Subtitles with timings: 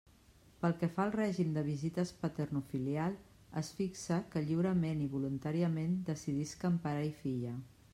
[0.61, 3.19] Pel que fa al règim de visites paternofilial,
[3.63, 7.59] es fixa que lliurament i voluntàriament decidisquen pare i filla.